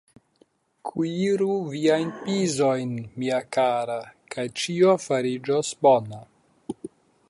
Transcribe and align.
Kuiru 0.89 1.49
viajn 1.73 2.09
pizojn, 2.23 2.97
mia 3.25 3.43
kara, 3.59 4.01
kaj 4.35 4.49
ĉio 4.63 4.99
fariĝos 5.09 5.75
bona! 5.87 6.29